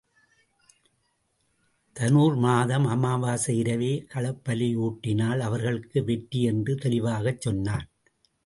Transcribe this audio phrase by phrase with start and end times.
[1.95, 7.87] தநுர் மாதம் அமாவாசை இரவே களப்பலியூட்டினால் அவர்களுக்கு வெற்றி என்று தெளிவாகச் சொன்னான்.